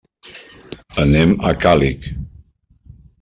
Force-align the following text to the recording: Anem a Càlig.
Anem 1.03 1.35
a 1.49 1.51
Càlig. 1.65 2.09